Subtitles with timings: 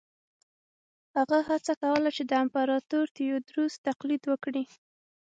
[1.17, 4.63] هغه هڅه کوله چې د امپراتور تیوودروس تقلید وکړي.